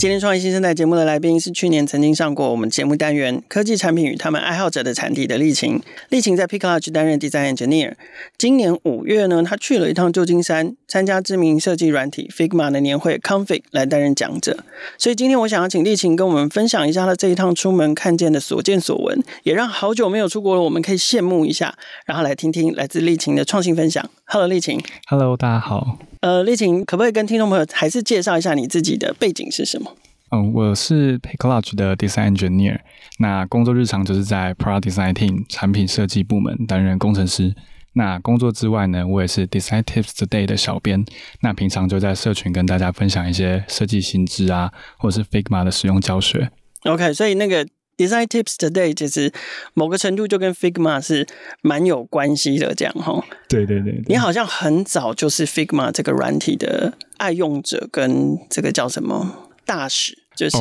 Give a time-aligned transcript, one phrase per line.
[0.00, 5.78] 今天创业新生代节目的来宾是去年曾经上过我们节目单元科技产品与他们爱好者的产地的丽晴。
[6.08, 7.92] 丽晴在 PeakLodge 担任 Design Engineer。
[8.38, 14.64] 今年五月呢，他去了一趟旧金山，参加知名设计软体 Figma 的年会 Config 来担任讲者。
[14.96, 21.74] 所以今天我想要请丽晴跟我们分享一下他这一趟出门看见的所见所闻，也让好久没有出国了我们可以羡慕一下，
[22.06, 24.08] 然后来听听来自丽晴的创新分享。
[24.24, 24.80] Hello，立晴。
[25.08, 25.98] Hello，大家好。
[26.20, 29.90] 呃，丽琴，可不可以跟听众朋友还是介绍一下你自己的背景是什么？
[30.30, 32.78] 嗯，我是 PeakLodge 的 Design Engineer，
[33.18, 37.54] 那工作日常就是在 Product Design Team 产品设计部门担任工程师。
[37.94, 41.02] 那工作之外呢，我也是 Design Tips Today 的小编。
[41.40, 46.50] 那平常就在社群跟大家分享一些设计新知啊，或者是 Figma 的使用教学。
[46.84, 47.66] OK，所以那个
[48.00, 49.30] Design Tips Today 其实
[49.74, 51.26] 某个程度就跟 Figma 是
[51.60, 53.22] 蛮有关系的，这样哈。
[53.46, 59.48] 对对对，对，你好像很早就是 Figma 这个软体的爱用者，跟这个叫什么？
[59.66, 60.60] 大使就是、哦、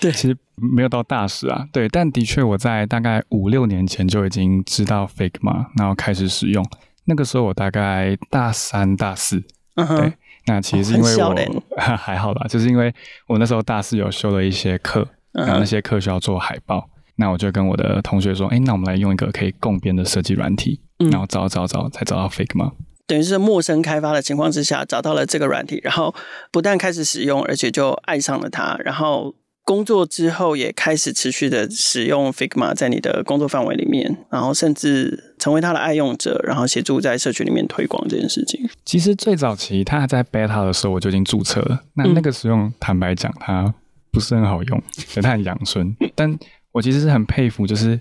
[0.00, 6.64] 对，其实没有到大使啊，对，但的确我在大概五六年前就已经知道 Figma，然后开始使用。
[7.04, 9.42] 那个时候我大概大三、大四，
[9.74, 10.12] 嗯哼，对。
[10.46, 11.52] 那其实是因为我、哦、
[11.96, 12.94] 还好吧，就是因为
[13.26, 15.06] 我那时候大四有修了一些课，
[15.46, 22.72] 然后那些课需要做海报，嗯、那我就跟我的同学说，哎，那我们来用一个可以共编的设计软体，嗯、然后找找找才找到 Figma。
[23.06, 26.14] 等于是陌生开发的情况之下找到了这个软体，然后
[26.52, 28.76] 不但开始使用，而且就爱上了它。
[28.84, 38.68] 然后工作之后也开始持续的使用 Figma 在你的工作范围里面，然后甚至成为它的爱用者，然后协助在社群里面推广这件事情。
[38.84, 41.80] 其实最早期它还在 beta 的时候，我就已经注册了。
[41.94, 43.72] 那那个使用，坦白讲，它
[44.10, 45.96] 不是很好用， 所以它很阳春。
[46.14, 46.38] 但
[46.72, 48.00] 我其实是很佩服，就是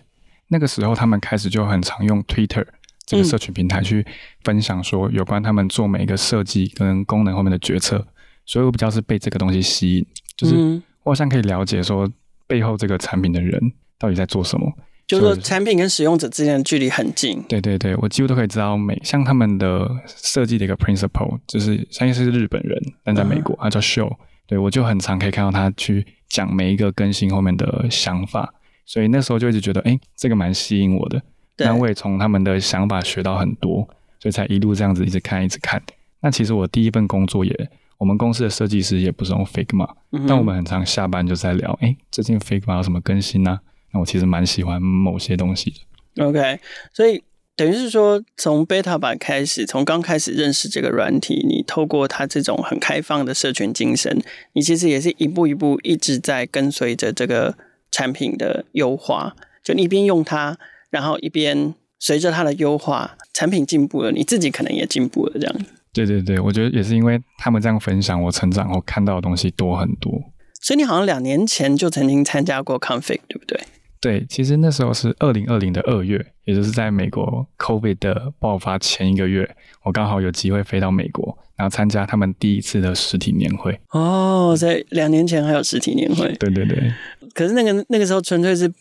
[0.49, 2.65] 那个时候他们开始就很常用 Twitter。
[3.05, 4.05] 这个社群平台去
[4.43, 8.05] 分享说有关他们做每一个设计跟功能后面的决策，
[8.45, 12.11] 所以我比较是被这个东西吸引，就是我好像可以了解说
[12.47, 13.57] 背后这个产品的人
[13.97, 14.69] 到底在做什么，
[15.07, 17.41] 就是说产品跟使用者之间的距离很近。
[17.43, 24.13] 对对对，我几乎都可以知道每像他们的设计的一个 principle，就是相信是日本人，但在美国他叫 Show，
[24.47, 28.53] 对，我就很常可以看到他去讲每一个更新后面的想法，
[28.85, 31.21] 所以那时候就一直觉得，哎，这个蛮吸引我的。
[31.57, 33.87] 那我也从他们的想法学到很多，
[34.19, 35.81] 所以才一路这样子一直看一直看。
[36.21, 43.59] 那其实我第一份工作也，我们公司的设计师也不是用 Figma，嗯、但我们很常下班就在聊，哎、欸，最近 Figma 有什么更新呢、啊？
[43.91, 46.25] 那我其实蛮喜欢某些东西的。
[46.25, 46.59] OK，
[46.93, 47.23] 所以
[47.57, 54.21] 等于是说，从 Beta 版开始，从刚开始认识这个软体，你透过它这种很开放的社群精神，
[54.53, 57.57] 你其实也是一步一步一直在跟随着这个
[57.91, 60.57] 产品的优化，就你一边用它。
[60.89, 65.55] 然后一边随着它的优化，产品进步了，你自己可能也进步了，这样。
[65.91, 70.13] 对对对，我觉得也是因为他们这样分享，我成长后看到的东西多很多。
[70.61, 73.59] 所以你好像两年前就曾经参加过 Config，对不对？
[73.99, 79.47] 对，其实那时候是二零二零的二月，也就是在美国 COVID 的爆发前一个月，
[79.83, 83.79] 我刚好有机会飞到美国，然后参加他们第一次的实体年会。
[83.91, 86.33] 哦，在两年前还有实体年会。
[86.39, 86.91] 对对对。
[87.35, 88.73] 可是那个那个时候纯粹是。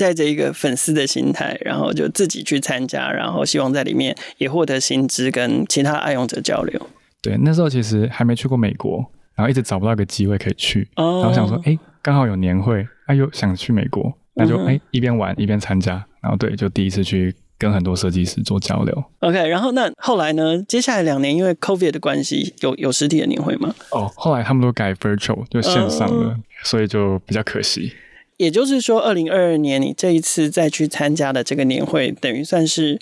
[0.00, 6.80] 带着一个粉丝的心态，然后就自己去参加，然后希望在里面也获得新知，跟其他爱用者交流。
[7.20, 19.04] 对，那时候其实还没去过美国，然后一直找不到一个机会可以去，哦、然后想说，哎，刚好有年会，哎、啊、呦，想去美国，那就哎、嗯、一边玩一边参加，然后对，就第一次去跟很多设计师做交流。
[19.20, 20.62] OK，然后那后来呢？
[20.68, 23.74] 接下来两年因为 COVID 的关系，有有实体的年会吗？
[23.90, 27.92] 哦，后来他们都改 virtual，就线上了，哦、所以就比较可惜。
[28.36, 32.98] 也就是说，二零二二年你这一次再去参加的这个年会，等于算是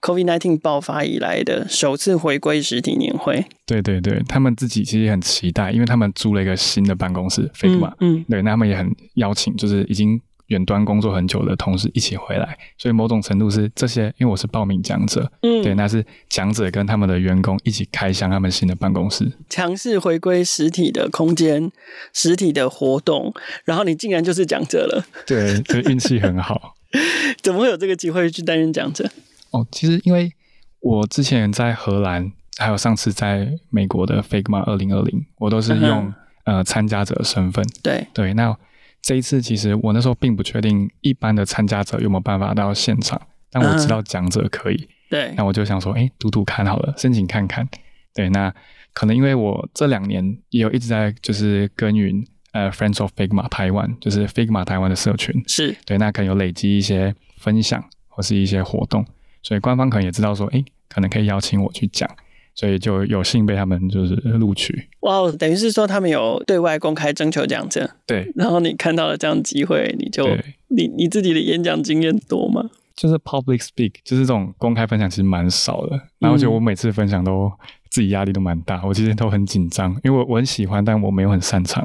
[0.00, 3.44] COVID-19 爆发以来的首次回归实体年会。
[3.66, 10.20] 对对对，他们自己其实也很期待，因为他们租了一个新的办公室，Figma，嗯，嗯，对，那他们也很邀请，就是已经。
[10.54, 21.72] 远端工作很久的同事一起回来，所以某种程度是这些，因为我是报名讲者，嗯，对，那是讲者跟他们的员工一起开箱他们新的办公室，强势回归实体的空间、
[22.12, 23.34] 实体的活动，
[23.64, 26.76] 然后你竟然就是讲者了，对，这运气很好，
[27.42, 29.10] 怎么会有这个机会去担任讲者？
[29.50, 30.32] 哦，其实因为
[30.78, 36.14] 我之前在荷兰，还有上次在美国的 Figma 二零二零，我都是用、
[36.44, 38.06] 嗯、呃参加者的身份，对。
[38.14, 38.56] 对，那。
[39.04, 43.20] 这一次其实我那时候并不确定一般的参加者有没有办法到现场，
[43.50, 44.76] 但我知道讲者可以。
[44.76, 47.68] 嗯、对，那我就想说，哎，赌赌看好了，申请看看。
[48.14, 48.52] 对，那
[48.94, 59.04] 可能因为我这两年也有一直在就是耕耘呃 Friends of Figma 台湾，就是 Figma 台湾的社群，是对，那可能有累积一些分享或是一些活动，
[59.42, 62.08] 所以官方可能也知道说，诶，可能可以邀请我去讲。
[62.54, 64.88] 所以就有幸被他们就是录取。
[65.00, 67.90] 哇，wow，等于是说他们有对外公开征求讲者。
[68.06, 68.30] 对。
[68.36, 70.26] 然后你看到了这样的机会，你就
[70.68, 72.70] 你你自己的演讲经验多吗？
[72.94, 76.00] 就是 public speak，就是这种公开分享其实蛮少的。
[76.20, 77.50] 然后就我每次分享都
[77.90, 81.84] 自己压力都蛮大，我其实都很紧张，因为我我很喜欢，但我没有很擅长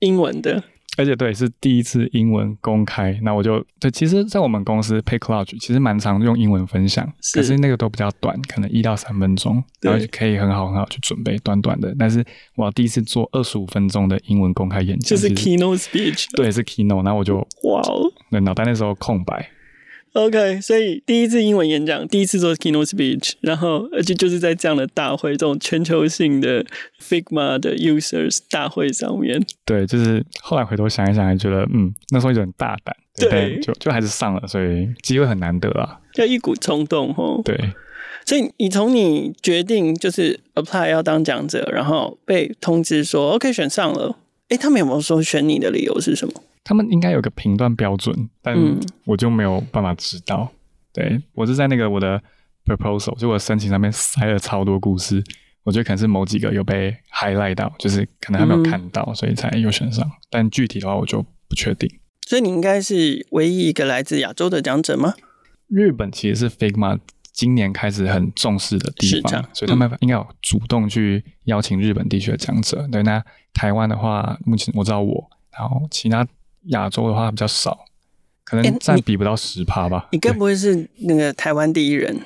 [0.00, 0.64] 英文的。
[0.98, 3.88] 而且对，是第一次英文公开，那我就对。
[3.88, 11.94] 其实，在我们公司 Pick Lodge 其实蛮常用英文分享，可是那个都比较短，可能一到三分钟，然后就可以很好很好去准备短短的。
[11.96, 12.24] 但是
[12.56, 19.48] 我第一次做二十五分钟的英文公开演讲，就是 Keynote Speech，对，是 Keynote，然后我就哇哦，对，脑袋那时候空白。
[20.18, 26.64] OK，所以第一次英文演讲，第一次做 keynote speech，然后而且就是在这样的大会，这种全球性的
[27.00, 29.40] Figma 的 users 大会上面。
[29.64, 37.40] 对，就是后来回头想一想，还觉得嗯，那时候有点大胆，对，对就就还是上了，所以机会很难得啊，要一股冲动哦。
[37.44, 37.56] 对，
[38.26, 44.16] 所以你从你决定就是 apply 要当讲者，然后被通知说 OK 选上了，
[44.48, 46.34] 诶，他们有没有说选你的理由是什么？
[46.64, 48.56] 他们应该有个评断标准，但
[49.04, 50.50] 我就没有办法知道。
[50.52, 50.56] 嗯、
[50.92, 52.22] 对，我是在那个我的
[52.64, 55.22] proposal，就我的申请上面塞了超多故事，
[55.62, 60.04] 我觉得可能是某几个有被 highlight 到，就是可能还没有看到，嗯、所以才有选上。
[60.30, 61.90] 但具体的话，我就不确定。
[62.26, 65.14] 所以你应该是唯一一个来自亚洲的讲者吗？
[65.68, 66.98] 日本其实是 Figma
[67.32, 72.86] 今年开始很重视的地方，所以他们应该有主动去邀请日本地区的讲者。
[72.92, 73.24] 对，那
[73.54, 76.26] 台湾的话，目前我知道我，然后其他。
[76.68, 77.78] 亚洲的话比较少，
[78.44, 80.08] 可能占比不到十趴吧。
[80.12, 82.18] 你该不会是那个台湾第一人？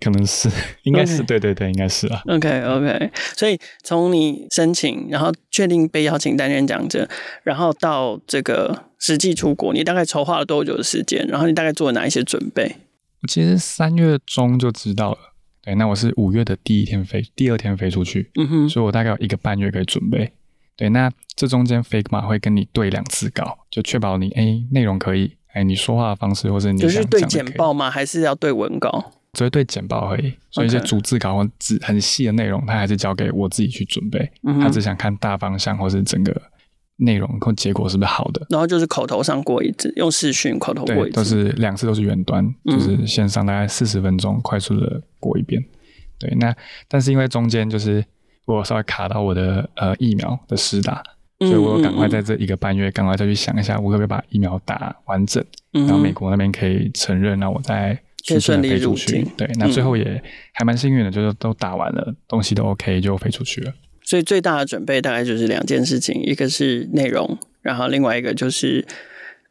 [0.00, 0.50] 可能是，
[0.84, 2.20] 应该是.对对对，应该是啊。
[2.26, 7.08] OK OK，所以从你申请，然后确定被邀请担任讲者，
[7.42, 11.26] 然后到这个实际出国，你大概筹划了多久的时间？
[11.26, 12.76] 然后你大概做了哪一些准备？
[13.22, 15.18] 我其实三月中就知道了。
[15.62, 18.30] 对，那我是五月的第一天飞，第二天飞出去。
[18.38, 20.30] 嗯哼，所以我大概有一个半月可以准备。
[20.78, 26.78] 对，那这中间 Figma 会跟你对两次稿，就确保你哎内容可以，哎你说话的方式或者你。
[26.78, 27.90] 就是对简报吗？
[27.90, 29.12] 还是要对文稿？
[29.32, 34.30] 只会对简报而已，所以一些逐字稿或字很细的内容，他还是交给我自己去准备。
[34.44, 36.40] 嗯、他只想看大方向或是整个
[36.98, 38.46] 内容或结果是不是好的。
[38.48, 45.60] 然后就是口头上过一次，用视讯口头过一次，都是两次都是远端，就是线上大概四十分钟快速的过一遍。
[46.20, 46.54] 对，那
[46.86, 48.04] 但是因为中间就是。
[48.56, 51.02] 我稍微卡到我的呃疫苗的施打，
[51.40, 59.26] 所以我赶快在这一个半月，赶快再去想一下，我可不可以把疫苗打完整，嗯、然后美国那边可以承认，那我再顺顺利飞出去。
[59.36, 60.22] 对，那最后也
[60.52, 63.72] 还蛮幸运的，就是都打完了，东西都 OK，就飞出去了。
[64.02, 68.86] 所以最大的准备大概就是两件事情，一个是内容，然后另外一个就是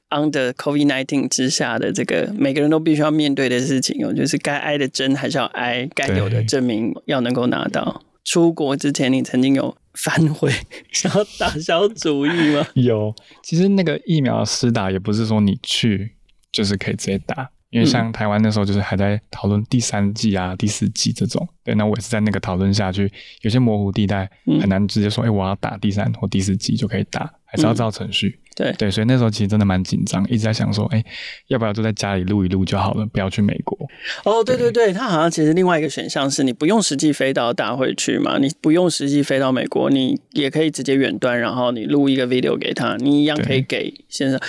[0.10, 8.02] under COVID nineteen 之下的这个每个人都必须要面对的事情哦，就是该挨的针还是要挨，该有的证明要能够拿到。
[8.28, 10.52] 出国之前，你曾经有反悔，
[10.92, 12.68] 想要打消主意吗？
[12.76, 16.12] 有，其实那个疫苗施打也不是说你去
[16.52, 21.48] 就是可以直接打，因为像台湾那时候就是还在讨论第三季啊、第四季这种。
[21.64, 23.10] 对，那我也是在那个讨论下去，
[23.44, 24.30] 有些模糊地带
[24.60, 28.38] 很难直接说，哎、嗯欸，我要打第三或第四季就可以打，还是要照程序。
[28.40, 31.06] 嗯对对，所以那时候其实真的蛮紧张，一直在想说，哎，
[31.46, 33.78] 要不要就在家里录一录就好了，不要去美国。
[34.24, 44.40] 哦，对对对，他好像其实另外一个选项是你不用实际飞到大会去嘛，你不用实际飞到美国，你也可以直接远端，然后你录一个 video 给他，你一样可以给先生。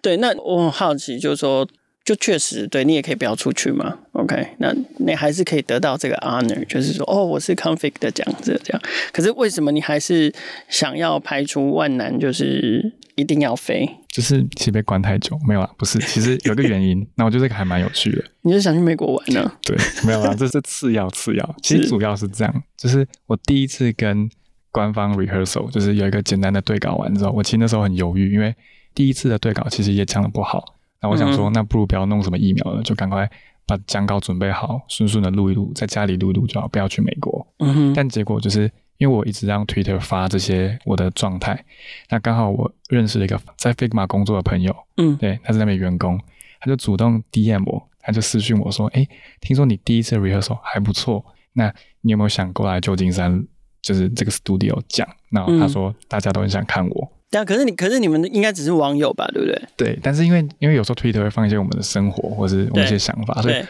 [0.00, 1.68] 对，对那我很好奇，就是说。
[2.08, 4.54] 就确实，对你也可以不要出去嘛，OK？
[4.56, 8.80] 那你还是可以得到这个 honor，就是说，哦，我是 Config 的讲者这样。
[9.12, 10.32] 可是为什么你还是
[10.70, 13.86] 想要排除万难，就是一定要飞？
[14.08, 15.70] 就是其实被关太久，没有啊？
[15.76, 17.06] 不是，其实有个原因。
[17.16, 18.24] 那我觉得这个还蛮有趣的。
[18.40, 19.52] 你是想去美国玩呢？
[19.60, 21.56] 对，没有啊，这是次要，次要。
[21.62, 24.26] 其实主要是这样，就是我第一次跟
[24.72, 28.54] 官方 rehearsal，就是有一个简单的对稿完之后，我其实那时候很犹豫，因为
[28.94, 30.77] 第一次的对稿其实也讲的不好。
[31.00, 33.30] 那我想说，那不如不要弄什么疫苗了，就赶快
[33.66, 37.46] 把讲稿准备好，顺顺的录一录，在家里录一录就好，不要去美国。
[37.58, 37.92] 嗯哼。
[37.94, 41.64] 但结果就是因为我一直让 Twitter 发这些我的状态，
[42.10, 46.18] 那刚好我认识了一个在 Figma 工作的朋友，嗯，对，他是那边员工，
[46.60, 49.06] 他就主动 DM 我，他就私讯我说，哎，
[49.40, 53.46] 听说你第一次 rehearsal 还不错，那你有没有想过来旧金山，
[53.82, 55.08] 就是这个 studio 讲？
[55.30, 56.94] 那他说大家都很想看我。
[56.94, 59.62] 对啊，可是你，可是你们应该只是网友吧，对不对？
[59.76, 63.62] 对，但是因为因为有时候 Twitter 会放一些我们的生活或是我们一些想法，所以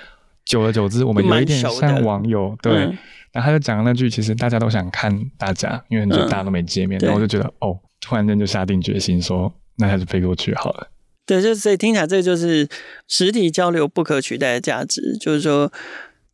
[0.45, 2.73] 久而久之，我们有一点像网友，对。
[2.73, 2.97] 嗯、
[3.33, 10.88] 然后他就讲了那句，其实大家都想看大家，因为很久大家都没见面，嗯、然后我就觉得哦，突然间就下定决心说，那还是飞过去好了。
[11.27, 12.69] 对，就所以听起来这就是
[13.09, 15.73] 实体交流不可取代的价值，就是说，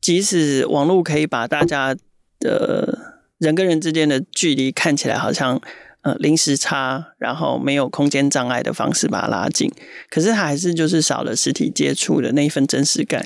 [0.01, 1.97] 即使网络可以把大家
[2.39, 5.59] 的人跟人之间的距离看起来好像。
[6.05, 9.73] 呃，临时差，然后没有空间障碍的方式把它拉近，
[10.11, 13.25] 可是它还是就是少了实体接触的那一份真实感。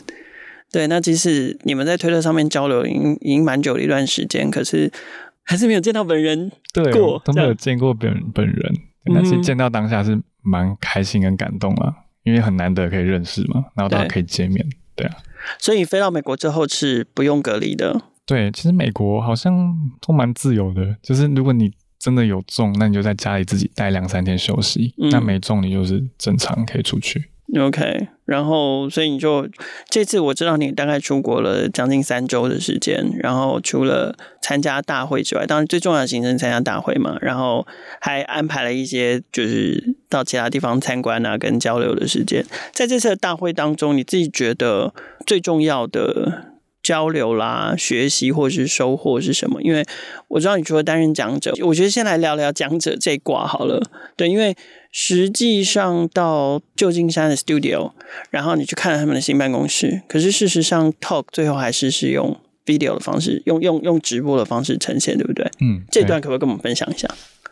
[0.71, 4.89] 对，那即使你们在推特上面交流已经已经蛮久的一段时间，可是
[5.43, 6.53] 还是没有见到本人
[6.93, 8.75] 过， 对，都没有见过本人本人。
[9.13, 11.93] 但是见到当下是蛮开心跟感动啊，
[12.23, 15.17] 因为很难得可以认识嘛，然后大家可以见面，对，对啊。
[15.59, 18.01] 所以飞到美国之后是不用隔离的。
[18.25, 21.73] 对，其实美国好像都蛮自由的，就是如果你。
[21.99, 24.95] 真的有中，那你就在家里自己待两三天休息。
[24.99, 27.29] 嗯、那没中，你就是正常可以出去。
[27.59, 29.49] OK，然后所以你就
[29.89, 37.67] 这次我知道你大概出国了将近三周的时间，然后除了参加大会之外，当然最重要的行程参加大会嘛，然后
[38.03, 42.45] 还安排了一些就是到其他地方参观啊跟交流的时间。
[42.73, 44.93] 在这次的大会当中，你自己觉得
[45.27, 46.48] 最重要的？
[46.89, 49.61] 交流啦，学习或是收获是什么？
[49.61, 49.85] 因为
[50.29, 53.79] 我知道你除了担任讲者，我觉得先来聊聊讲者这一卦好了。
[54.17, 54.57] 对，因为
[54.91, 57.93] 实际上到旧金山的 studio，
[58.31, 65.47] 然后你去看了他们的新办公室，可是事实上 talk 最后还是是用 video 的方式，用用用直播的方式呈现，对不对？
[65.61, 67.07] 嗯，这段可不可以跟我们分享一下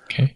[0.06, 0.30] ？OK，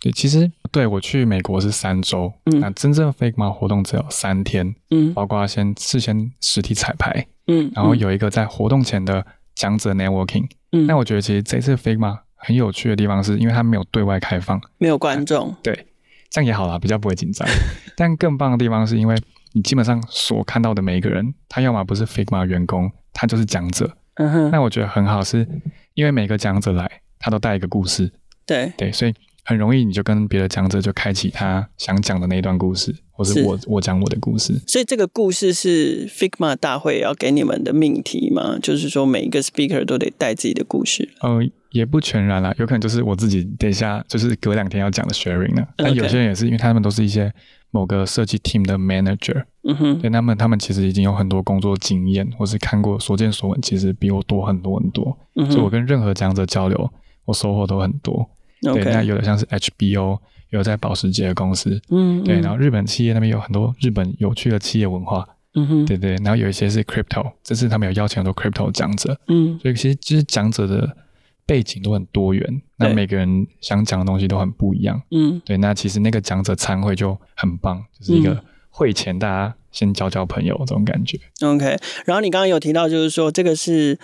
[0.00, 7.26] 对，其实对我去美国是三周，嗯，那真正 Figma 活动只有三天，嗯，包括先事先实体彩排。
[7.46, 9.24] 嗯，然后有一个在活动前的
[9.54, 10.48] 讲者 networking。
[10.72, 15.54] 嗯，那我觉得其实这次 Figma 很有趣的地方是，因为它没有对外开放，没有观众。
[15.62, 15.86] 对，
[16.30, 17.46] 这样也好啦，比较不会紧张。
[17.96, 19.16] 但更棒的地方是因为
[19.52, 23.96] 你基本上所看到的每一个人，他要么不是 Figma 员工，他就是讲者。
[24.14, 24.50] 嗯哼。
[24.50, 25.46] 那我觉得很好，是
[25.94, 28.12] 因为每个讲者来，他都带一个故事。
[28.44, 29.14] 对对，所以。
[29.46, 34.52] 很容易，你就跟别的讲者就开启他想讲的那一段故事，或是我是我讲我的故事。
[34.66, 38.58] 所以这个故事是 Figma 大会要给你们的命题吗？
[38.60, 41.08] 就是说每一个 speaker 都得带自己的故事？
[41.20, 45.64] 呃，也不全然啦，有可能就是我自己等一下就是隔两天要讲的 sharing 呢。
[45.76, 47.32] 但有些人也是，因为他们都是一些
[47.70, 55.16] 某个设计 team 的 manager，嗯哼，对他们他们其实已经有很多工作经验，或是看过所见所闻，其实比我多很多很多。
[55.36, 56.90] 嗯，所以我跟任何讲者交流，
[57.26, 58.28] 我收获都很多。
[58.62, 60.18] 对，那有的像是 HBO，
[60.50, 70.96] 有在保时捷的公司，嗯，对，然后日本企业那边有很多日本有趣的企业文化，嗯哼，对对，然后有一些是 Crypto，这次他们有邀请很多 Crypto 讲者，嗯，所以其实其实讲者的
[71.44, 81.18] 背景都很多元，那每个人想讲的东西都很不一样，嗯，对，那其实那个讲者参会就很棒，就是一个会前大家先交交朋友这种感觉。
[81.42, 83.98] OK，然后你刚刚有提到就是说这个是。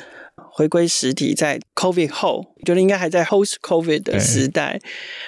[0.54, 4.78] 回归实体，在 COVID 后，觉得应该还在 Host COVID 的时代，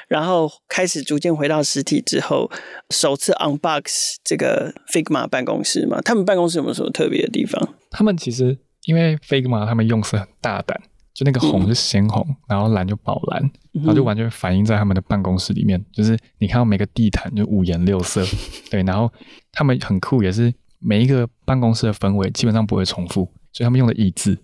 [0.06, 2.50] 然后开始逐渐回到实体之后，
[2.90, 7.74] 首次 Unbox 这个 Figma 办公室嘛，他们办公室有没有什么特别的地方？
[7.90, 10.78] 他们其实因为 Figma 他们用色很大胆，
[11.14, 18.22] 就那个红是鲜红，嗯、然后蓝就宝蓝，然后就完全反映在他们的办公室里面，嗯、就是你看到每个地毯就五颜六色，
[18.70, 19.10] 对，然后
[19.52, 24.38] 他们很酷，也是每一个办公室的氛围基本上不会重复，所以他们用的椅子。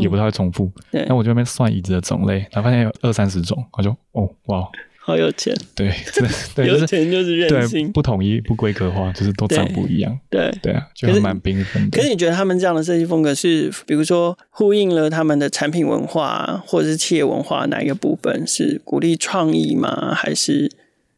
[0.00, 4.68] 也不太会重复，那、嗯、我就那边算椅子的种类，然后发现有二三十种，我就哦哇，
[4.98, 5.90] 好有钱，对，
[6.54, 11.96] 对，有钱就是任性，对，不统一、不规格化，就是都长不一样，对对啊，就蛮缤纷的。
[11.96, 18.46] 可是你觉得他们这样的设计风格是，比如说呼应了他们的产品文化，或者是企业文化哪一个部分？
[18.46, 20.14] 是鼓励创意吗？
[20.14, 20.70] 还是？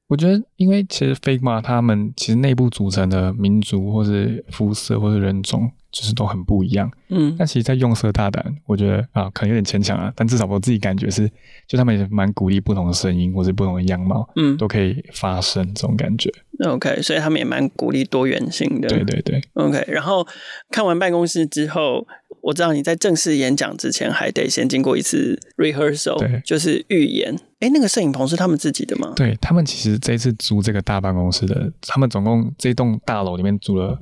[0.08, 5.70] 我觉得，因为其实 Figma 他们其实内部组成的民族，或是肤色，或是人种。
[5.92, 11.30] 就是都很不一样，嗯，但其实，在用色大胆，我觉得啊，可能有点牵强啊，但至少我自己感觉是，
[11.68, 16.32] 就他们也蛮鼓励不同的声音，或是不同的样貌，嗯，都可以发声这种感觉。
[16.64, 18.88] OK，所以他们也蛮鼓励多元性的。
[18.88, 19.42] 对对对。
[19.54, 20.26] OK，然后
[20.70, 22.06] 看完办公室之后，
[22.40, 27.34] 我知道你在正式演讲之前，还得先经过一次 rehearsal，对，就是预演。
[27.60, 29.12] 哎，那个摄影棚是他们自己的吗？
[29.14, 33.98] 对，他们其实这一次租这个大办公室的，他们总共这栋大楼里面租了。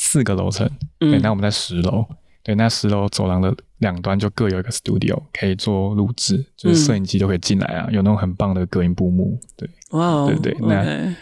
[0.00, 0.64] 四个楼层，
[1.00, 2.06] 嗯、对，那我们在十楼，
[2.44, 11.14] 对，那十楼走廊的两端就各有一个 studio，可以做录制，就是摄影机都可以进来啊，嗯、有那种很棒的隔音布幕，对，哇 Wow, 对对，那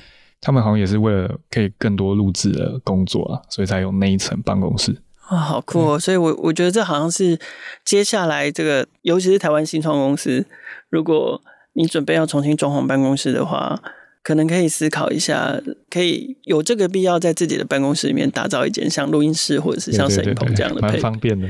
[0.43, 4.95] 他们好像也是为了可以更多录制的工作啊，所以才有那一层办公室。
[5.31, 5.97] 哇，好酷哦！
[5.97, 7.41] 嗯、所以我我觉得这好像是
[7.83, 10.47] 接下来这个，尤其是台湾新创公司，
[10.91, 11.41] 如果
[11.73, 13.81] 你准备要重新装潢办公室的话。
[14.27, 15.57] 可能可以思考一下，
[15.89, 21.49] 可以有这个必要在自己的办公室里面打造一间像录音室或者是像摄影棚这样的配，蛮方便的。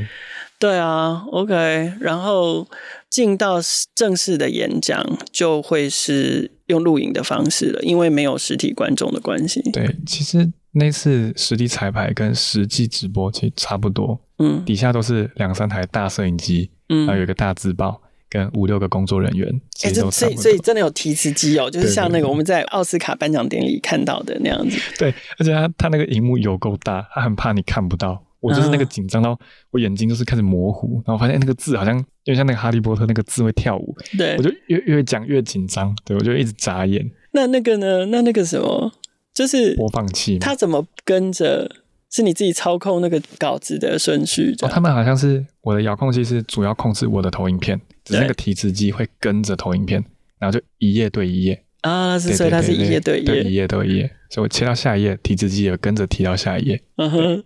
[0.59, 1.55] 对啊，OK，
[1.99, 2.69] 然后
[3.09, 3.57] 进到
[3.95, 5.03] 正式的演讲
[5.33, 9.63] 就会是用录影的方式了，因为没有实体观众的关系。
[9.73, 20.37] 对，其实那次实体彩排跟实际直播其实差不多，嗯，底下都是两三台大摄影机，嗯，还有一个大字报跟五六个工作人员，其实都差不多。
[20.37, 24.79] 欸、所以所以真的有提词机哦，就是像那个我们在奥斯卡颁奖典礼看到的那样子。
[24.99, 28.23] 对，对，而且他他那个荧幕有够大，他很怕你看不到。
[28.39, 29.37] 我就是那个紧张到
[29.73, 37.11] 我眼睛就是开始模糊，然后发现那个字好像因为像那个哈利波特那个字会跳舞，对，我就越越讲越紧张，对，我就一直眨眼。
[37.33, 38.07] 那那个呢？
[38.07, 38.93] 那那个什么，
[39.35, 41.69] 就是播放器，他怎么跟着？
[42.11, 44.55] 是你自己操控那个稿子的顺序？
[44.63, 50.03] 哦，他们好像是我的遥控器是主要控制我的投影片，只是那个提词机会跟着投影片，
[50.39, 56.83] 然后就一页对一页啊，是所以它是一页对一页，一页对一页，所以我切到下一页，提词机也跟着提到下一页。
[56.97, 57.45] 嗯哼。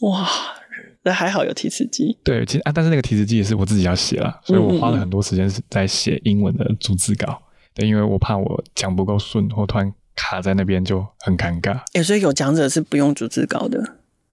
[0.00, 0.28] 哇，
[1.04, 2.18] 那还好有提词机。
[2.24, 7.40] 对，其实啊，但是那个提词机也是我自己要写了，所以我花了很多时间是在写英文的逐字稿。
[7.72, 11.72] 对，因为我怕我讲不够顺，或突然卡在那边就很尴尬。
[11.72, 13.82] 哎、欸，所以有讲者是不用逐字稿的。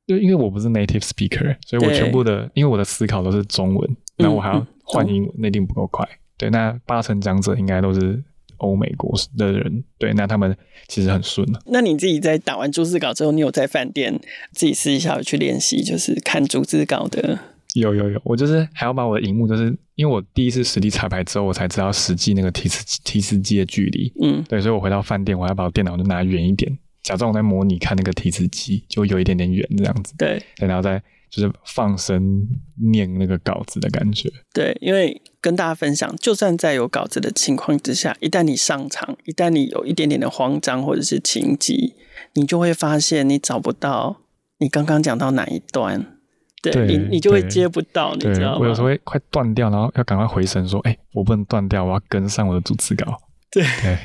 [0.05, 6.07] 就，因为我不是 native speaker，所以我全部的，因为我的思考都是中文，那我还要换英文，那一定不够快。
[6.37, 8.23] 对，那八成讲者应该都是。
[8.59, 10.53] 欧美国的人，对，那他们
[10.89, 11.47] 其实很顺。
[11.67, 14.19] 那你自己在打完逐字稿之后，你有在饭店
[14.51, 17.39] 自己私底下有去练习，就是看逐字稿的？
[17.73, 24.11] 有有有，我就是还要把我的荧幕，就是因为我第一次实地彩排之后，我才知道实际那个提词提词机的距离。
[24.21, 30.13] 嗯，对，所以我回到饭店，我还要把我电脑就拿远一点，假装我在模拟看那个提词机，就有一点点远这样子。
[30.17, 31.01] 对，对，然后再。
[31.31, 32.47] 就是放声
[32.91, 34.27] 念那个稿子的感觉。
[34.51, 41.93] 对，因为跟大家分享，就算在有稿子的情况之下，一旦你上场，一旦你有一点点的慌张或者是情急，
[42.33, 44.21] 你就会发现你找不到
[44.57, 46.17] 你刚刚讲到哪一段，
[46.61, 48.57] 对，对你你就会接不到，你知道吗？
[48.59, 53.17] 我有时候会快断掉，然后要赶快回神说：“哎、欸，我不能断掉，我要跟上我的逐字稿。”
[53.51, 53.97] 对 对。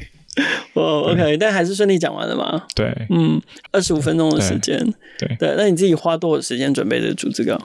[0.75, 2.67] 哦、oh，OK，但还是顺利讲完了吗？
[2.75, 3.41] 对，嗯，
[3.71, 4.77] 二十五分钟的时间，
[5.17, 7.57] 对对，那你自己花多少时间准备的逐字稿？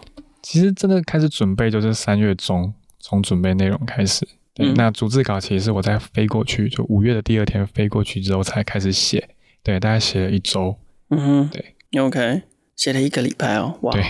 [0.44, 4.28] 其实真的开始准备就是三月中，从准备内容开始。
[4.54, 9.30] 对，嗯、那逐字稿其实是我在飞过去，就五月的第二天飞过去之后才开始写，
[9.64, 10.78] 对，大概写了一周。
[11.10, 12.44] 嗯哼，对，OK，
[12.76, 13.92] 写了一个礼拜哦，哇。
[13.92, 14.04] 对。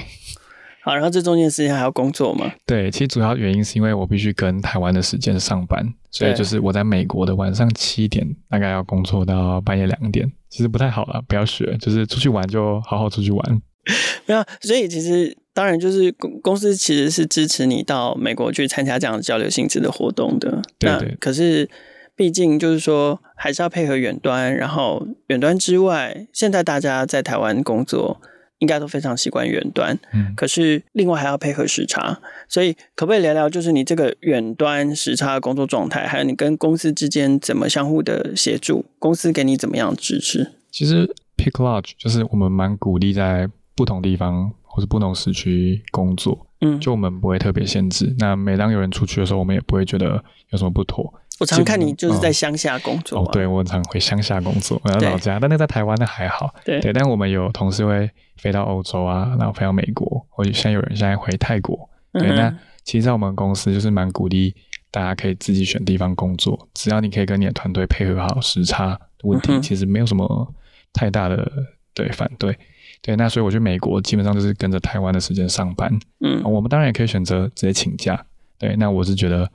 [0.89, 2.52] 好，然后这中间时间还要工作吗？
[2.65, 13.62] 对，其实主要原因是因为我必须跟台湾的时间上班，所以就是我在美国的晚上七点大概要工作到半夜两点，其实不太好了，不要学，就是出去玩就好好出去玩。
[14.25, 20.60] 没有，所以其实当然就是公公司其实是支持你到美国去参加这样的交流性质的活动的。
[20.80, 21.15] 对对。
[21.19, 21.69] 可是
[22.15, 28.19] 毕竟就是说还是要配合远端，然后远端之外，现在大家在台湾工作。
[28.60, 32.17] 应该都非常习惯远端，嗯，可是另外还要配合时差，
[32.48, 40.52] 所以可不可以聊聊，就是你这个远端时差的工作状态，还有你跟公司之间怎么相互的协助，公司给你怎么样支持？
[40.72, 48.13] 其实 Pick Lodge 就是我们蛮鼓励在不同地方或者不同时区工作，嗯，就我们不会特别限制。
[48.19, 51.13] 那每当有人出去的时候，我们也不会觉得有什么不妥。
[51.39, 53.21] 我常看你就是在乡下工作。
[53.21, 56.54] 哦，对，我常回乡下工作，我在老家，但那在台湾那还好。
[56.65, 61.89] 对，对，但我们有同事会飞到欧洲啊，然后飞到美国，或者现在有人现在回泰国。
[62.13, 64.54] 对，嗯、那其实在我们公司就是蛮鼓励
[64.91, 70.54] 大家可以自己选地方工作，只要你可以跟你的团队配合好时差的问题，其实没有什么
[70.91, 71.49] 太大的
[71.93, 72.58] 对反对。
[73.02, 75.89] 对，那所以我去美国基本上就是跟着台湾的时间上班。
[76.19, 78.25] 嗯，我们当然也可以选择直接请假。
[78.58, 79.49] 对，那我是觉得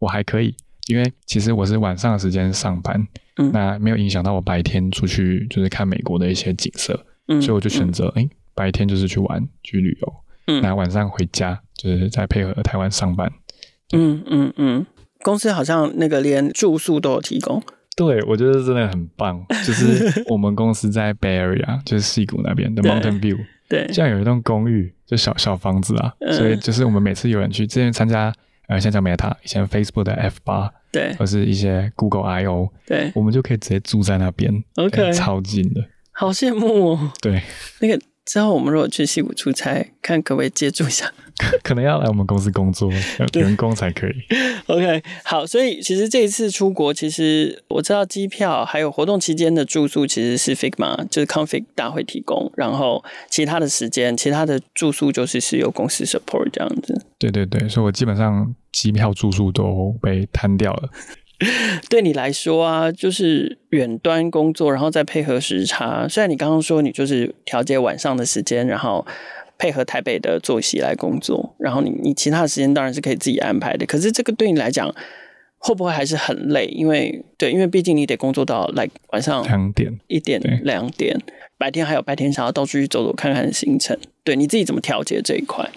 [0.00, 0.52] 我还可以。
[0.88, 6.98] 因为其实我是晚上的时间上班，嗯，那没有影响到我白天出去就是看美国的一些景色，
[7.28, 10.14] 嗯，所以我就选择哎，嗯，白天就是去玩去旅游，
[10.46, 13.30] 嗯，那晚上回家就是再配合台湾上班，
[13.92, 14.86] 嗯嗯嗯，
[15.22, 17.62] 公司好像那个连住宿都有提供，
[17.94, 28.32] 对，我觉得真的很棒， 就是我们公司在 Bay Area，就是西谷那边的 Mountain View，对，这样有一栋公寓，就小小房子啊，嗯，所以就是我们每次有人去之前参加。
[28.68, 37.12] 呃，现在叫 Meta，以前 Facebook 的 F 八，对，或是一些 Google I O，对，我们就可以直接住在那边，OK，超近的，好羡慕哦。
[37.20, 37.42] 对，
[37.80, 41.10] 那个之后我们如果去西谷出差，看可不可以借住一下。
[41.62, 42.90] 可能要来我们公司工作，
[43.34, 44.12] 员工才可以。
[44.66, 57.00] OK，好，所以其实这一次出国，其实我知道机票还有活动期间的住宿其实是 Figma 就是 Config 大会提供，然后其他的时间、其他的住宿就是是由公司 support 这样子。
[57.18, 60.88] 对对对，所以我基本上机票住宿都被摊掉了。
[61.88, 66.08] 对你来说啊，就是远端工作，然后再配合时差。
[66.08, 69.06] 虽然你刚刚说你就是调节晚上的时间，然后
[69.58, 73.84] 配合台北的作息来工作，然后你你其他的时间当然是可以自己安排的。
[73.84, 74.88] 可是这个对你来讲，
[75.58, 76.66] 会不会还是很累？
[76.66, 81.20] 因为对，因为毕竟你得工作到来晚上两点、一点、两点，
[81.58, 83.98] 白天还有白天想要到处去走走看看的行程。
[84.22, 85.68] 对，你自己怎么调节这一块？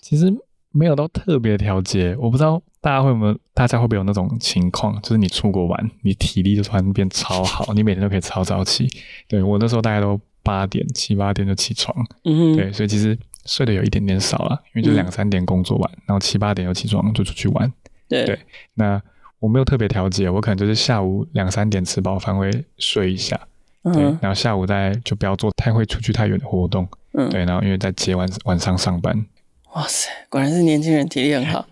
[0.00, 0.30] 其实
[0.70, 2.62] 没有到特别调节，我不知道。
[2.82, 3.34] 大家会不会？
[3.54, 5.00] 大家会不会有那种情况？
[5.00, 8.86] 就是你出国玩，你体力就突然变超好，你每天都可以超早起。
[9.26, 11.96] 对，我那时候大概都八点、七八点就起床。
[12.24, 12.54] 嗯。
[12.56, 17.72] 对，所以其实睡得有一点点少了，因为就两三点工作完，嗯、然后七八点又起床就出去玩。
[18.08, 18.24] 对。
[18.24, 18.38] 对。
[18.74, 19.02] 那
[19.40, 23.40] 我没有特别调节，我可能就是下午两三点吃饱饭会睡一下。
[23.82, 23.92] 嗯。
[23.92, 24.02] 对。
[24.20, 26.86] 然后下午再就不要做太会出去太远的活动。
[27.14, 27.28] 嗯。
[27.30, 29.26] 对，然后因为在接晚晚上上班。
[29.74, 31.66] 哇塞，果然是年轻人，体力很好。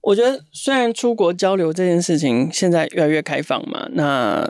[0.00, 4.44] 我觉得虽然出国交流这件事情现在越来越开放嘛，那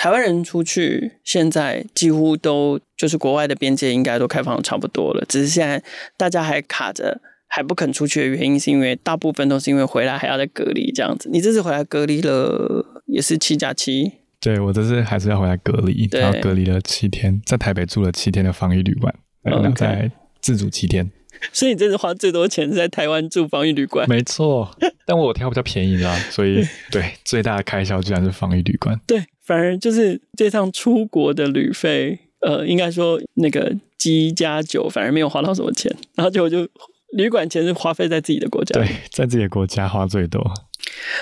[0.00, 5.82] 台湾人出去现在几乎都就是国外的边界应该都开放的差不多了，只是现在
[6.16, 11.28] 大家还卡着还不肯出去的原因，是因为大部分都是因为回来还要再隔离这样子。
[11.30, 14.10] 你这次回来隔离了也是七加七？
[14.40, 20.10] 对，我这次还是要回来隔离，然后隔离了七天，在台北住了七天的防疫旅馆，然后再
[20.40, 21.10] 自主七天。
[21.52, 24.08] 所以你这次花最多钱是在台湾住防疫旅馆？
[24.08, 28.98] 没错，但我挑比较便宜的，所以对最大的开销居然是防疫旅馆。
[29.06, 36.68] 对，反而就是这趟出国的旅费，呃，应该说那个机加酒反而没有花到什么钱，然后结果就
[37.16, 38.80] 旅馆钱是花费在自己的国家。
[38.80, 40.40] 对，在自己的国家花最多。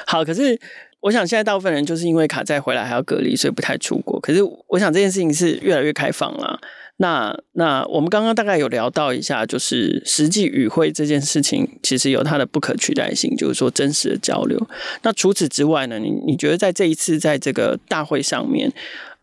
[0.07, 0.61] 好，可是
[1.01, 4.21] 我想现在大部分人就是因为卡债回来还要隔离，所以不太出国。
[4.21, 6.61] 可是我想这件事情是越来越开放了。
[7.01, 14.61] 那那我们刚刚大概有聊到一下，就是实际与会这件事情，其实有它的不可取代性，就是说真实的交流。
[15.03, 18.73] 那除此之外呢，你你觉得在这一次在这个大会上面，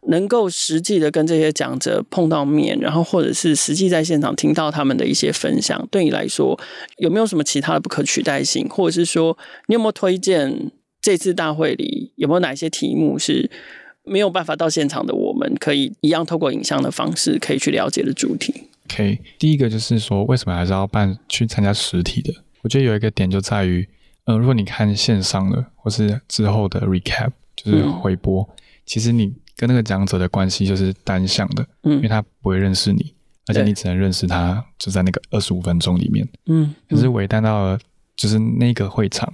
[0.07, 6.57] 能够实际的跟这些讲者碰到面，然后或者是实际在现场听到他们的一些分享，对你来说
[6.99, 13.51] 有没有什么其他的不可取代性，或者是说你有没有推荐这次大会里有没有哪些题目是？
[14.05, 18.53] 没有办法到现场的，我们可以一样透过影像的方式，可以去了解的主题。
[18.85, 22.31] OK，第一个就是说，为什么还是要办去参加实体的？
[22.61, 23.87] 我觉得有一个点就在于，
[24.25, 33.13] 呃，如果你看线上的或是之后的 recap，就是回播，嗯、其实你跟那个讲者的关系就是单向的，嗯，因为他不会认识你，
[33.47, 36.73] 而且你只能认识他就在那个二十五分钟里面，嗯。
[36.87, 37.79] 可是唯单到了
[38.15, 39.33] 就是那个会场，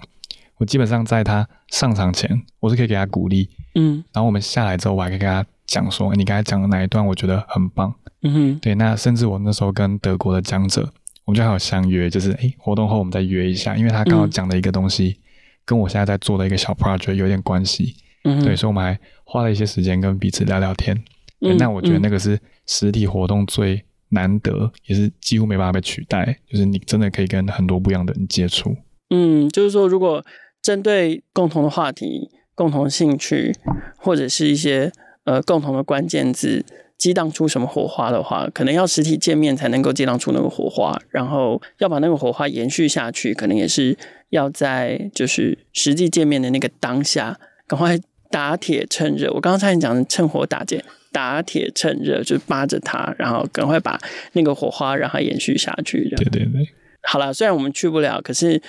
[0.58, 3.50] 我基本上在他上场前，我是可以给他鼓励。
[3.76, 7.94] 嗯，然后我们下来之后，我还可以跟他讲说，你刚才讲的哪一段，我觉得很棒。
[8.24, 10.82] 嗯哼，对，那甚至我那时候跟德国的讲者，
[11.26, 15.18] 我们就还有相约，就是诶，活动后我们再约一下，因为他刚好讲的一个东西，
[15.66, 17.96] 跟我现在在做的一个小 project 有点关系。
[18.24, 20.96] 嗯，对，所以我们还花了一些时间跟彼此聊聊天。
[21.40, 28.76] 嗯，那我觉得那个是实体活动最难得，也是几乎没办法被取代，就是你真的可以跟很多不一样的人接触。
[29.10, 30.24] 嗯，就是说，如果
[30.62, 32.30] 针对共同的话题。
[32.56, 33.56] 共同兴趣，
[33.98, 34.92] 或者是一些
[35.24, 36.64] 呃共同的关键字，
[36.98, 41.00] 激荡出什么火花的话，可能要实体见面才能够激荡出那个火花。
[41.10, 43.98] 然后要把那个火花延续下去，可能也是
[44.30, 49.32] 要在就是实际见面的那个当下，赶快打铁趁热。
[49.34, 54.00] 我刚刚差点讲的趁火打劫，打铁趁热就是扒着它，然后赶快把
[54.34, 56.08] 那个火花让它延续下去。
[56.16, 56.70] 对对对。
[57.04, 58.62] 好了，虽然我们去不了，可是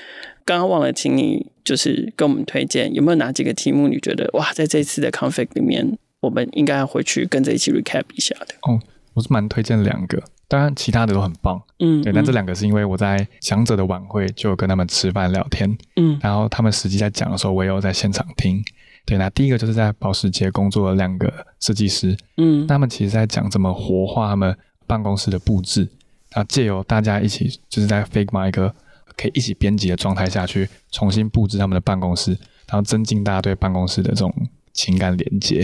[0.45, 8.55] 刚刚忘了请你就是跟我们推荐，有没有哪几个题目你觉得哇，在这次的 Config 里面，我们应该要回去跟着一起 recap 一下的？
[8.63, 8.81] 哦，
[9.15, 18.63] 我是蛮推荐两个，当然其他的都很棒，嗯，对，但这两个是因为我在强者的晚会就有跟他们吃饭聊天，嗯，然后他们实际在讲的时候，我也有在现场听，
[19.07, 25.89] 对，那第一个就是在保时捷工作的两个设计师，嗯，他们其实在讲怎么活化他们办公室的布置。
[26.33, 28.75] 啊，借由大家一起，就是在 Figma 一个
[29.17, 32.31] 可以一起编辑的状态下去重新布置他们的办公室，
[32.69, 34.33] 然后增进大家对办公室的这种
[34.73, 35.63] 情感连接，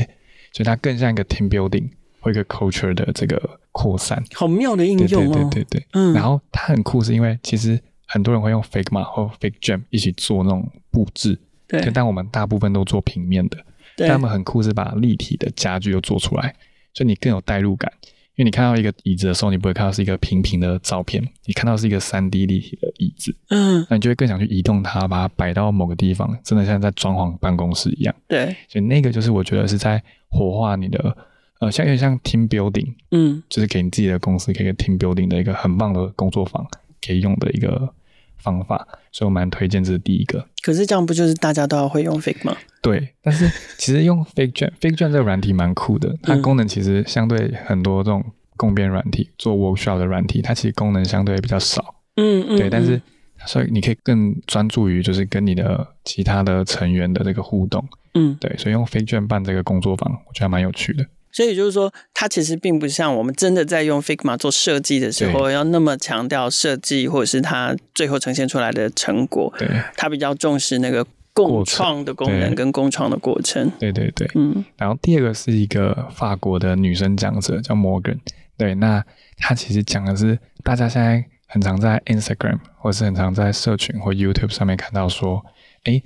[0.53, 1.89] 所以它更像一个 team building
[2.21, 4.23] 或一个 culture 的这个扩散。
[4.35, 5.33] 好妙的应用哦！
[5.33, 6.13] 对对对对，嗯。
[6.13, 11.91] 然后它很酷，是因为其实很多人会用 Figma 或 FigJam 一起做那种布置，对。
[11.93, 13.57] 但我们大部分都做平面的，
[13.97, 14.09] 对。
[14.09, 16.55] 但他们很酷，是把立体的家具又做出来，
[16.93, 17.93] 所以你更有代入感。
[18.39, 28.15] 因为你看到一个椅子的时候，你不会看到是一个平平的照片，你看到是一个三 D 立体的椅子，嗯，那你就会更想去移动它，把它摆到某个地方，真的像在装潢办公室一样。
[28.29, 31.17] 对，所以那个就是我觉得是在活化你的，
[31.59, 36.65] 呃，像有点像 team building，嗯，就是给你自己的公司，给个 team building 的一个很棒的工作坊，
[37.05, 37.93] 可以用的一个
[38.39, 40.45] 方法，所以我蛮推荐这是第一个。
[40.63, 42.55] 可是这样不就是大家都要会用 Figma？
[42.81, 48.25] 对，但是其实用 FigJam，FigJam 这个软体蛮酷的，它功能其实相对很多这种
[48.57, 51.97] 共编软体做 workshop 的软体，它其实功能相对比较少。
[52.17, 53.01] 嗯嗯，对，但是
[53.47, 57.85] 所以你可以更专注于就是跟你的其他的成员的这个互动。
[58.15, 61.05] 嗯，对，所以用 FigJam 办这个工作坊，我觉得还蛮有趣的。
[61.31, 69.53] 所以就是说，它其实并不像我们真的在用 Figma 做设计的时候，要那么强调设计或者是它最后呈现出来的成果。
[69.59, 73.71] 对，它比较重视那个共创的功能跟共创的过程。
[73.79, 74.65] 对对对，嗯。
[74.77, 78.19] 然后第二个是一个法国的女生讲者叫 Morgan。
[78.57, 79.05] 对，那
[79.37, 85.45] 她其实讲的是大家现在很常在 Instagram 或是很常在社群或 YouTube 上面看到说，
[85.85, 86.03] 哎，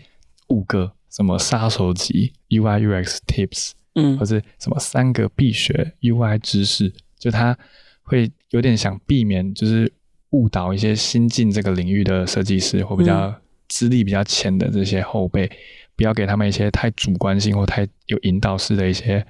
[0.48, 3.70] 五个什么杀手级 UI UX Tips。
[3.94, 7.56] 嗯，或是什么三个必学 UI 知识，就他
[8.02, 9.92] 会有点想避免，就是
[10.30, 13.34] 误导一些新进这个领域的设计师或比较
[13.68, 15.50] 资历比较浅的这些后辈，
[15.94, 19.24] 不要给他们一些太主观性或太有引导式的一些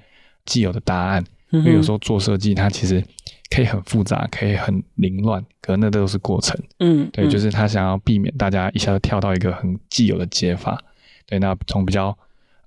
[0.45, 1.23] 既有的答案。
[1.51, 3.03] 因为有时候做设计，它其实
[3.49, 6.59] 可以很复杂，可以很凌乱，可能那都是过程。
[6.79, 10.81] 嗯，对，就是他想要避免大家一下子跳到一个很既有的解法。
[11.25, 12.17] 对，那从比较。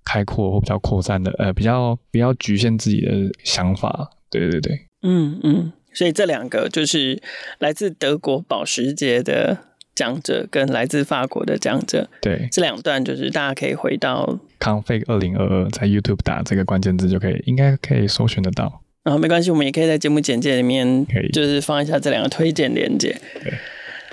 [0.07, 3.11] 开阔或比较扩散的，呃，比较比较局限自己的
[3.43, 7.21] 想法，对对对，嗯嗯，所以这两个就是
[7.59, 9.59] 来自德国保时捷的
[9.97, 18.83] 讲者跟来自法国的讲者，对，这两段就是大家可以回到 Config 二零二二，在 YouTube 打这个关键字就可以，应该可以搜寻得到。
[19.03, 23.17] 然后没关系，我们也可以在节目简介里面，可以就是放一下这两个推荐链接。
[23.43, 23.53] 对，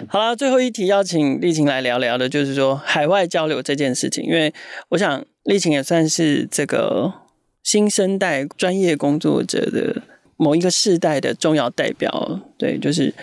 [0.07, 4.51] 好了，最后一题邀请丽琴来聊聊的，就是说海外交流这件事情，因为
[4.89, 5.23] 我想。
[5.43, 7.13] 丽晴也算是这个
[7.61, 10.01] 新生代专业工作者的
[10.37, 13.13] 某一个世代的重要代表，对，就是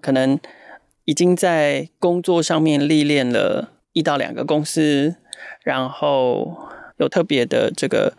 [0.00, 0.38] 可能
[1.06, 5.16] 已经在工作上面历练了一到两个公司，
[5.62, 6.56] 然后
[6.98, 8.12] 有特别的这个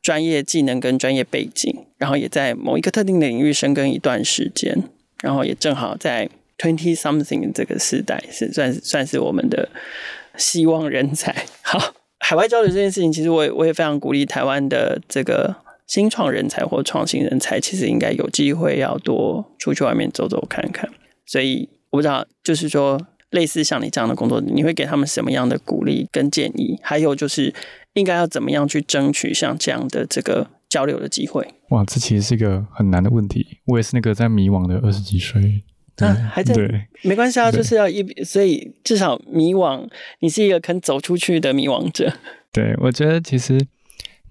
[0.00, 4.84] 专业技能跟专业背景，然后也在某一个特定的领域深耕一段时间，
[5.22, 9.68] 然后也正好在 twenty something 这个时代是算算是我们的
[10.36, 11.94] 希望人才， 好。
[12.20, 15.56] 海外交流这件事情，其实我也我也非常鼓励台湾的这个
[15.86, 20.88] 新创人才或创新人才，其实应该有机会要多出去外面走走看看。
[21.26, 26.78] 所以我不知道，就是说类似像你这样的工作，你会给他们什么样的鼓励跟建议？
[26.82, 27.52] 还有就是
[27.94, 31.48] 应该要怎么样去争取像这样的这个交流的机会？
[31.70, 33.46] 哇，这其实是一个很难的问题。
[33.66, 35.62] 我也是那个在迷惘的二十几岁。
[36.04, 39.88] 啊，还在对，没关系啊，就是要一，所以至少迷惘，
[40.20, 42.12] 你是一个肯走出去的迷惘者。
[42.52, 43.60] 对，我觉得其实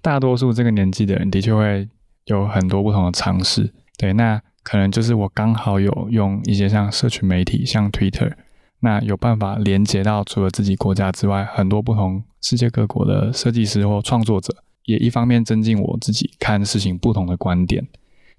[0.02, 1.88] 大多数这个年纪的人的确会
[2.26, 3.72] 有很多不同的尝试。
[3.96, 8.32] 对，那可能就是我刚好有用一些像社群媒体，像 Twitter，
[8.80, 14.54] 那有办法连接到除了自己国家之外很多不同世界各国的设计师或创作者，
[14.84, 17.86] 也一方面增进我自己看事情不同的观点。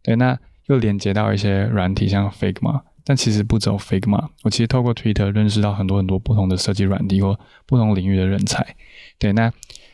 [0.03, 2.81] 对，那又连接到一些软体，像 Figma。
[3.03, 8.75] 但其实不只有 Figma，我其实透过 Twitter 认识到很多很多不同的设计软体或不同领域的人才。
[9.17, 9.51] 对，那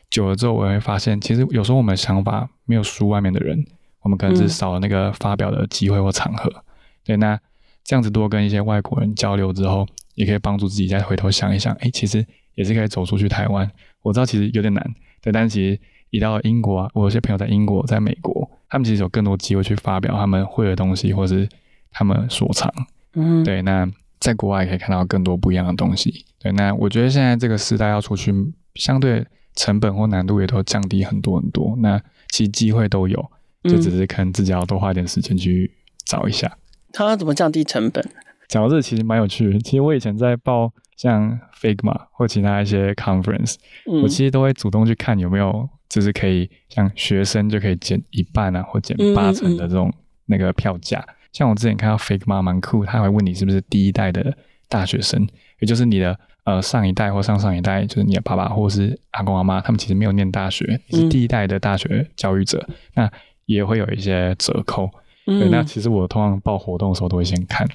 [0.09, 3.65] 久了之后，我会发现，其实有时候我们的想法没有输外面的人，
[4.01, 6.49] 我们可能只是少了那个发表的机会或场合。
[6.49, 6.63] 嗯、
[7.03, 7.39] 对，那
[7.83, 13.69] 这样子多跟一些外国人交流之后，也可以帮助自己再回头想一想，哎，其实也是可以走出去台湾。
[14.01, 21.47] 我知道其实有点难，对，但其实一到英国啊，我有些朋友在英国、在美国，他们其实有更多机会去发表他们会的东西，或是
[21.91, 22.73] 他们所长。
[23.17, 26.23] 嗯，对，那在国外可以看到更多不一样的东西。
[26.39, 28.31] 对，那我觉得现在这个时代要出去，
[28.75, 29.25] 相对
[29.55, 31.75] 成本或难度也都降低很多很多。
[31.79, 31.99] 那
[32.29, 33.31] 其实机会都有，
[33.63, 35.71] 就只是可能自己要多花一点时间去
[36.05, 36.57] 找一下。
[36.93, 38.07] 他要怎么降低成本？
[38.47, 39.59] 讲到这其实蛮有趣的。
[39.59, 49.91] 其实我以前在报像 Figma 或其他一些 conference，嗯，我其实都会主动去看有没有，就是可以像学生就可以减一半啊，或减八成的这种
[50.27, 51.05] 那个票价。
[51.37, 54.35] 像我之前看到 Figma 蛮酷，他会问你是不是第一代的
[54.67, 55.27] 大学生，
[55.59, 63.11] 也就是你的呃上一代或上上一代，就是你的爸爸或是阿公阿妈，他们其实没有念大学，你是第一代的大学教育者，嗯、那
[63.45, 64.89] 也会有一些折扣。
[65.25, 67.67] 对，嗯、那其实我通常报活动的时候都会先看。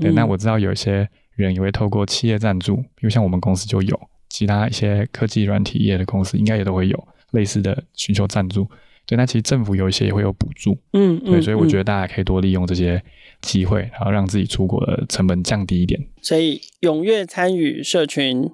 [0.00, 8.70] 对，那我知道有一些人也会透过企业赞助，比如像我们公司就有，其他一些科技软体业的公司应该也都会有类似的寻求赞助。
[9.10, 13.02] 对，那其实政府有一些也会有补助，嗯，对，所以我觉得大家可以多利用这些
[13.40, 16.00] 机会，然后让自己出国的成本降低一点。
[16.22, 18.48] 所以踊跃参与社群，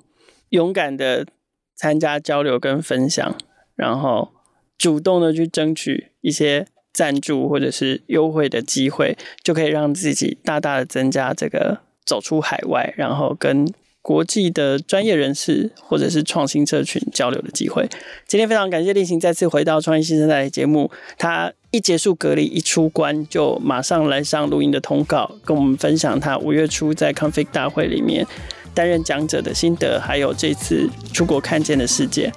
[0.48, 1.26] 勇敢的
[1.74, 3.36] 参加交流跟分享，
[3.74, 4.32] 然后
[4.78, 9.14] 主动的去争取一些赞助或者是优惠的机会，
[9.44, 13.70] 就可以让自己大大的增加这个走出海外，然后跟
[14.06, 17.84] 国际的专业人士或者是创新社群交流的机会。
[18.28, 20.88] 今天非常感谢立行再次回到创业新生代的节目，
[21.18, 28.24] 他一结束隔离一出关就马上来上录音的通告，跟我们分享他五月初在 Config 大会里面
[28.72, 32.32] 担任讲者的心得，还有这次出国看见的世界。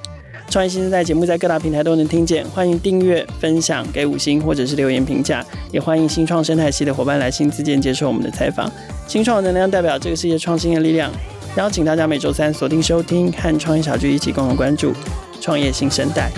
[0.49, 8.67] 创业新生代节目在各大平台都能听见，欢迎订阅、分享、给五星或者是留言评价，也欢迎新创生态系的伙伴来信自荐接受我们的采访。
[9.07, 11.11] 新创能量代表这个世界创新的力量，
[11.55, 14.93] 邀请大家每周三锁定收听，和创业小聚一起共同关注
[15.41, 16.31] 创业新生代。